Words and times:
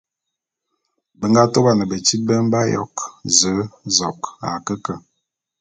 Be 1.17 1.25
nga 1.31 1.43
tôban 1.53 1.79
betít 1.89 2.21
be 2.27 2.35
mbe 2.45 2.57
ayok: 2.63 2.95
Ze, 3.37 3.53
zok... 3.95 4.21